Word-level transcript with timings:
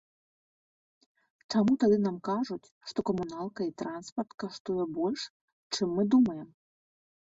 Чаму 1.51 1.73
тады 1.83 1.97
нам 2.07 2.17
кажуць, 2.29 2.71
што 2.93 2.99
камуналка 3.11 3.61
і 3.71 3.77
транспарт 3.85 4.31
каштуе 4.47 4.83
больш, 5.01 5.21
чым 5.79 5.87
мы 5.99 6.13
думаем? 6.15 6.47